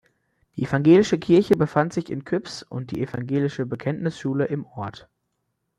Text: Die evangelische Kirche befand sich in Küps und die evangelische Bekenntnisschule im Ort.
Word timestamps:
Die 0.55 0.63
evangelische 0.63 1.19
Kirche 1.19 1.53
befand 1.55 1.93
sich 1.93 2.09
in 2.09 2.23
Küps 2.25 2.63
und 2.63 2.89
die 2.89 3.01
evangelische 3.03 3.67
Bekenntnisschule 3.67 4.45
im 4.45 4.65
Ort. 4.65 5.07